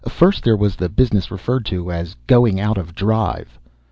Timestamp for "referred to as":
1.29-2.15